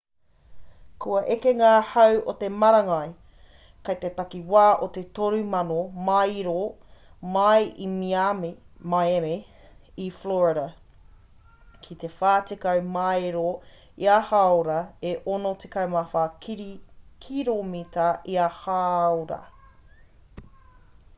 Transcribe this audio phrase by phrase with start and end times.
[1.03, 3.09] kua eke ngā hau o te marangai
[3.89, 5.75] kei te takiwā o te 3,000
[6.07, 6.55] māero
[7.35, 7.89] mai i
[8.93, 9.35] miami
[10.07, 10.65] i florida
[11.85, 13.45] ki te 40 māero
[14.07, 14.79] ia hāora
[15.11, 16.71] e 64
[17.27, 19.39] kiromita ia hāora